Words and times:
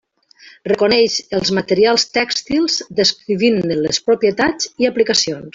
Reconeix 0.69 1.17
els 1.39 1.51
materials 1.57 2.07
tèxtils, 2.17 2.79
descrivint-ne 3.03 3.81
les 3.85 4.05
propietats 4.11 4.77
i 4.85 4.93
aplicacions. 4.95 5.49